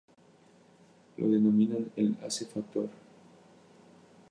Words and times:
Lo 1.17 1.29
denominaban 1.29 1.91
el: 1.95 2.17
"ace 2.25 2.47
factor". 2.47 2.89